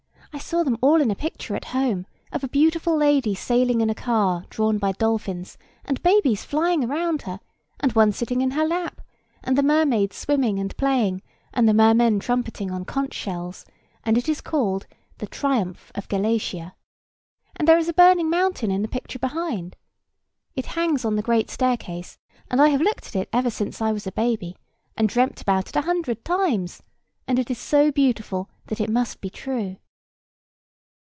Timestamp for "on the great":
21.03-21.49